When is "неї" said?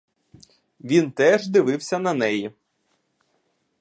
2.13-2.51